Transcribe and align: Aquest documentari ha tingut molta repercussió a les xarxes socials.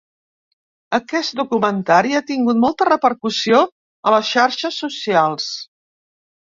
Aquest 0.97 1.35
documentari 1.41 2.17
ha 2.21 2.23
tingut 2.31 2.63
molta 2.65 2.89
repercussió 2.91 3.63
a 4.13 4.17
les 4.17 4.35
xarxes 4.35 4.83
socials. 4.87 5.51